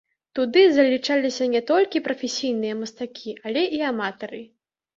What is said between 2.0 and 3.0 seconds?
прафесійныя